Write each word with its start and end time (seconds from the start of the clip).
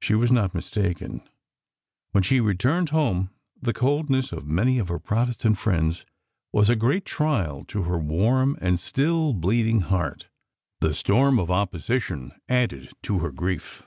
She 0.00 0.14
was 0.14 0.32
not 0.32 0.54
mistaken. 0.54 1.20
When 2.12 2.22
she 2.22 2.40
returned 2.40 2.88
home 2.88 3.28
the 3.60 3.74
coldness 3.74 4.32
of 4.32 4.46
many 4.46 4.78
of 4.78 4.88
her 4.88 4.98
Protestant 4.98 5.58
friends 5.58 6.06
was 6.54 6.70
a 6.70 6.74
great 6.74 7.04
trial 7.04 7.62
to 7.66 7.82
her 7.82 7.98
warm 7.98 8.56
and 8.62 8.80
still 8.80 9.34
bleeding 9.34 9.80
heart. 9.80 10.28
The 10.80 10.94
storm 10.94 11.38
of 11.38 11.50
opposition 11.50 12.32
added 12.48 12.94
to 13.02 13.18
her 13.18 13.30
grief. 13.30 13.82